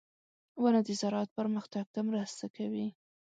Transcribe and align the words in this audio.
•ونه 0.61 0.79
د 0.87 0.89
زراعت 1.01 1.29
پرمختګ 1.39 1.85
ته 1.93 1.99
مرسته 2.09 2.45
کوي. 2.55 2.87